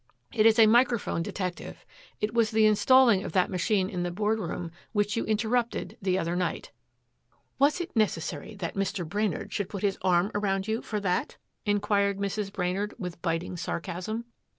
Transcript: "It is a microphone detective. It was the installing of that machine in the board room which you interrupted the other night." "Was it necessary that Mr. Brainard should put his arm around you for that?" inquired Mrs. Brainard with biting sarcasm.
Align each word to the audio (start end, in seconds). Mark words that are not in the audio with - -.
"It 0.33 0.47
is 0.47 0.57
a 0.57 0.65
microphone 0.65 1.21
detective. 1.21 1.85
It 2.19 2.33
was 2.33 2.49
the 2.49 2.65
installing 2.65 3.23
of 3.23 3.33
that 3.33 3.51
machine 3.51 3.87
in 3.87 4.01
the 4.01 4.09
board 4.09 4.39
room 4.39 4.71
which 4.93 5.15
you 5.15 5.25
interrupted 5.25 5.95
the 6.01 6.17
other 6.17 6.35
night." 6.35 6.71
"Was 7.59 7.79
it 7.79 7.95
necessary 7.95 8.55
that 8.55 8.73
Mr. 8.73 9.07
Brainard 9.07 9.53
should 9.53 9.69
put 9.69 9.83
his 9.83 9.99
arm 10.01 10.31
around 10.33 10.67
you 10.67 10.81
for 10.81 10.99
that?" 11.01 11.37
inquired 11.67 12.17
Mrs. 12.17 12.51
Brainard 12.51 12.95
with 12.97 13.21
biting 13.21 13.55
sarcasm. 13.57 14.25